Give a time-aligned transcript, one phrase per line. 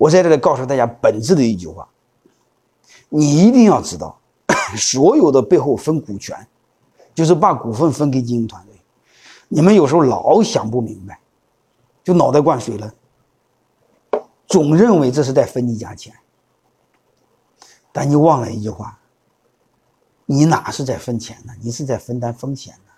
[0.00, 1.86] 我在这里告诉大家本质的一句话：
[3.10, 4.18] 你一定要知道，
[4.74, 6.34] 所有的背后分股权，
[7.14, 8.74] 就是把股份分给经营团队。
[9.48, 11.20] 你们有时候老想不明白，
[12.02, 12.94] 就脑袋灌水了，
[14.46, 16.14] 总认为这是在分你家钱，
[17.92, 18.98] 但你忘了一句话：
[20.24, 21.52] 你哪是在分钱呢？
[21.60, 22.92] 你是在分担风险呢。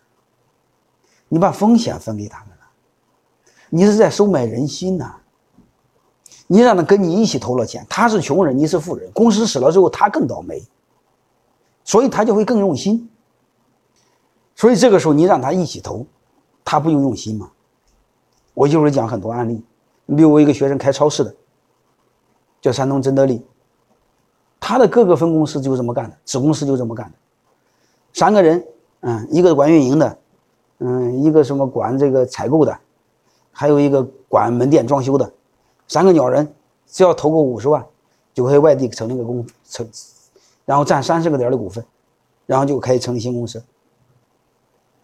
[1.27, 2.64] 你把风险分给他们了，
[3.71, 5.16] 你是在收买人心呢。
[6.53, 10.63] 你让他跟你一起投了钱，他是穷人，你是富人，公司死了之后他更倒霉，
[11.82, 13.08] 所以他就会更用心。
[14.54, 16.04] 所以这个时候你让他一起投。
[16.63, 17.50] 他不用用心吗？
[18.53, 19.64] 我一会儿讲很多案例。
[20.04, 21.35] 你比如我一个学生开超市的，
[22.61, 23.43] 叫山东真德利，
[24.61, 27.13] 他的各个分公司就这么干的，子公司就这么干的。
[28.13, 28.63] 三个人，
[29.00, 30.19] 嗯，一个管运营的，
[30.80, 32.78] 嗯，一个什么管这个采购的，
[33.50, 35.33] 还有一个管门店装修的，
[35.92, 36.55] 三个鸟人，
[36.87, 37.84] 只要投个五十万，
[38.33, 39.86] 就可以外地成立个公成，
[40.64, 41.84] 然后占三十个点的股份，
[42.47, 43.62] 然后就可以成立新公司。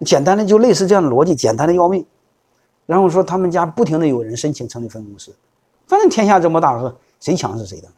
[0.06, 2.06] 简单的就类似这样的逻辑，简单的要命。
[2.86, 5.36] 然后说他们家不停的有人申请成立分公司，
[5.86, 7.88] 反正天下这么大，谁强是谁的，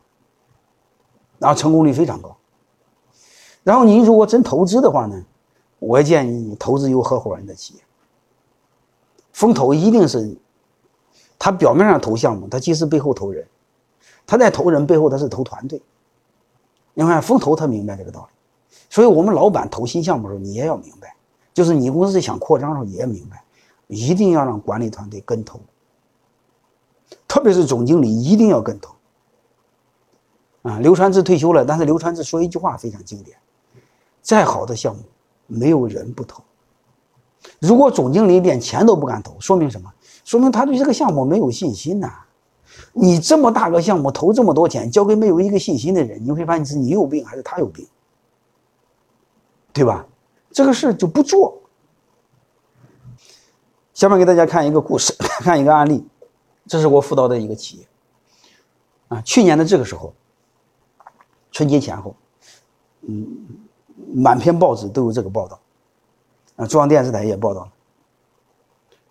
[1.39, 2.37] 然后成功率非常高。
[3.63, 5.25] 然后您如果真投资的话呢，
[5.79, 7.81] 我建议你投资有合伙人的企业。
[9.33, 10.37] 风投一定是，
[11.41, 13.47] 他表面上投项目，他其实背后投人，
[14.27, 15.81] 他在投人背后他是投团队。
[16.93, 21.17] 你看风投他明白这个道理，所以我们老板投新项目的时候，你也要明白。
[21.55, 23.43] 就是你公司想扩张的时候，也明白，
[23.87, 25.59] 一定要让管理团队跟投，
[27.27, 28.95] 特别是总经理一定要跟投。
[30.63, 33.35] 啊，刘传志退休了，但是刘传志说一句话非常经典：
[34.21, 35.03] 再好的项目，
[35.47, 36.43] 没有人不投。
[37.59, 39.91] 如果总经理连钱都不敢投，说明什么？
[40.25, 42.13] 说明他对这个项目没有信心呐。
[42.93, 47.87] 你这么大个项目投这么多钱，交给没有一个信心的人，你会发现是你有病还是他有病，
[49.73, 50.07] 对吧？
[50.53, 51.61] 这个事就不做。
[53.93, 56.07] 下面给大家看一个故事，看一个案例。
[56.67, 57.87] 这是我辅导的一个企业。
[59.09, 60.15] 啊，去年的这个时候，
[61.51, 62.15] 春节前后，
[63.03, 63.27] 嗯，
[64.15, 65.61] 满篇报纸都有这个报道。
[66.57, 67.73] 啊，中央电视台也报道了，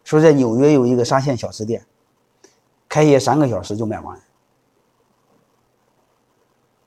[0.09, 1.86] 说在纽约有一个沙县小吃店，
[2.88, 4.20] 开业三个小时就卖完。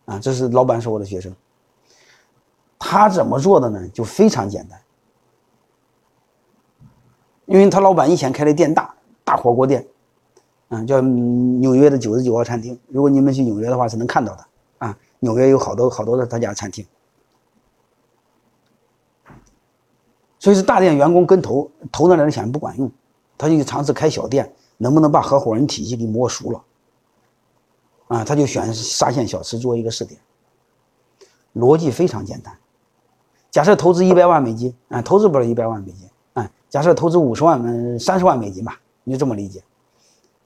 [0.06, 1.32] 啊，这是老板是我的学生。
[2.80, 3.88] 他怎么做的呢？
[3.90, 4.76] 就非常简单，
[7.46, 9.86] 因为他老板以前开的店大，大火锅店，
[10.70, 12.76] 嗯，叫纽约的九十九号餐厅。
[12.88, 14.44] 如果你们去纽约的话，是能看到的
[14.78, 14.98] 啊。
[15.20, 16.84] 纽约有好多好多的他家餐厅，
[20.40, 22.90] 所以是大店员工跟投投那点钱不管用，
[23.42, 26.64] 他就尝试开小店，能不能把合伙人体系给摸熟了？
[28.06, 30.20] 啊，他就选沙县小吃做一个试点，
[31.56, 32.56] 逻辑非常简单。
[33.50, 39.60] 假设投资一百万美金，啊，投资不是一百万美金，啊，假设投资五十万，嗯，三十万美金吧，你就这么理解，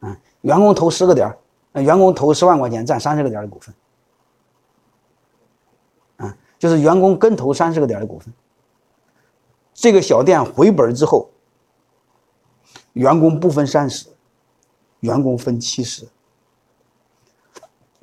[0.00, 3.74] 啊，员工投十个点儿，员工投十万块钱，占三十个点的股份，
[6.16, 8.32] 啊，就是员工跟投三十个点的股份，
[9.74, 11.28] 这个小店回本之后，
[12.96, 14.06] 员工不分三十，
[15.00, 16.08] 员工分七十，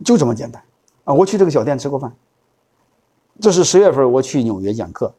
[0.06, 0.64] 就这么简单，
[1.04, 2.16] 啊，我去这个小店吃过饭。
[3.42, 5.12] 这是十月份我去纽约讲课，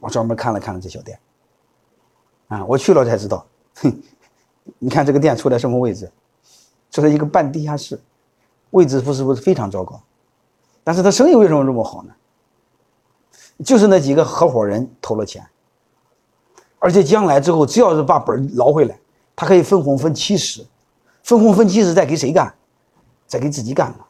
[0.00, 1.18] 我专门看了看了这小店，
[2.48, 3.46] 啊，我去了才知道，
[3.76, 4.02] 哼，
[4.78, 6.12] 你看这个店处在什么位置？
[6.90, 7.98] 这是一个半地下室，
[8.72, 9.98] 位置不是不是非常糟糕，
[10.84, 12.14] 但是他生意为什么这么好呢？
[13.64, 15.48] 就是那几个合伙人投了钱，
[16.82, 18.98] 而且将来之后只要是把本捞回来，
[19.36, 20.66] 他可以分红分七十，
[21.22, 22.52] 分红分七十再给谁干？
[23.28, 24.06] 再给自己干了，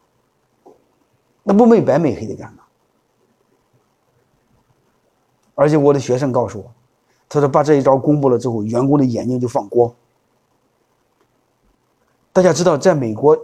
[1.43, 2.63] 那不没白没黑的干吗？
[5.53, 6.65] 而且我的学生告诉我，
[7.29, 9.93] 他说把这一招公布了之后，员工的眼睛就放光。
[12.33, 13.37] 大家知道，在美国，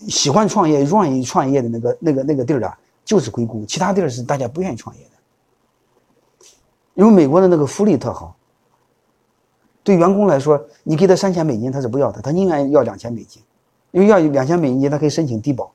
[0.00, 5.10] 喜欢创业、愿意创业的那个、那个、那个地儿啊，就是硅谷，其他地儿是大家不愿意创业的。
[6.92, 8.36] 因为美国的那个福利特好，
[9.82, 13.42] 对员工来说，你给他三千美金，他是不要的，他宁愿要两千美金，
[13.92, 15.72] 因为要两千美金，他可以申请低保，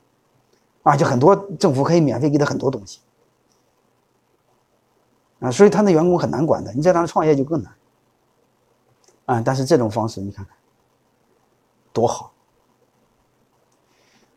[0.83, 2.99] 啊，就很多政府可以免费给他很多东西。
[5.39, 7.73] 啊，所以他的员工很难管的，你在他那创业就更难。
[9.25, 10.55] 啊，但是这种方式你看看，
[11.91, 12.31] 多好！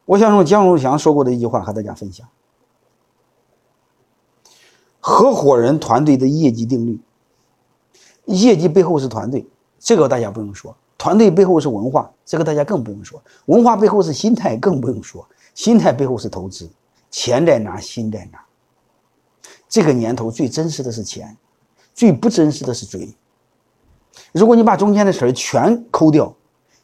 [0.07, 2.27] 我想用姜荣祥说过的一句话和大家分享：
[4.99, 6.99] 合伙人团队的业绩定律，
[8.25, 9.47] 业绩背后是团队，
[9.79, 13.23] 这个大家不用说，团队背后是文化，这个大家更不用说。
[13.47, 15.27] 文化背后是心态，更不用说。
[15.55, 16.69] 心态背后是投资，
[17.11, 18.39] 钱在哪，心在哪。
[19.69, 21.37] 这个年头最真实的是钱，
[21.95, 23.15] 最不真实的是嘴。
[24.33, 26.33] 如果你把中间的事儿全抠掉，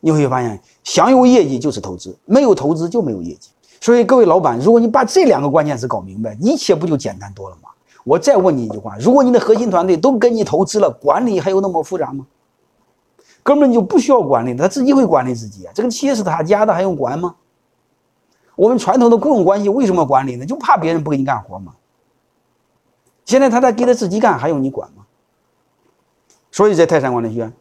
[0.00, 3.50] 你会发现，想有业绩就是投资，没有投资就没有业绩。
[3.81, 7.69] 所以各位老板，如果你把这两个关键词搞明白，一切不就简单多了吗？
[8.05, 12.26] 我再问你一句话：如果你的核心团队都跟你投资了，管理还有那么复杂吗？
[13.44, 15.73] 根本就不需要管理，他自己会管理自己啊！
[15.75, 17.37] 这个企业是他家的，还用管吗？
[18.56, 20.46] 我们传统的雇佣关系为什么管理呢？
[20.46, 21.75] 就怕别人不给你干活嘛。
[23.26, 25.05] 现在他在给他自己干，还用你管吗？
[26.50, 27.52] 所以在泰山管理学院，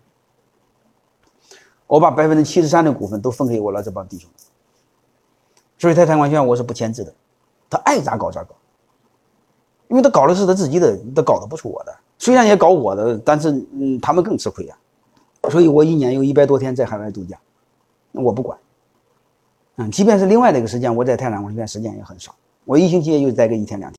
[1.87, 4.29] 我把百分之七十三的股份都分给我了这帮弟兄。
[5.77, 7.13] 所以泰山管理学院我是不签字的，
[7.69, 8.55] 他爱咋搞咋搞，
[9.89, 11.93] 因为他搞的是他自己的，他搞的不是我的。
[12.19, 14.77] 虽然也搞我的，但是嗯，他们更吃亏啊。
[15.49, 17.37] 所以我一年有一百多天在海外度假，
[18.11, 18.57] 我不管。
[19.77, 23.91] 嗯，即便是另外的一个时间，我在泰山我这边时间也很少，我一星期也就待个一天两天。